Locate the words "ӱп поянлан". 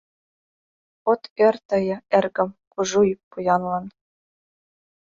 3.11-3.85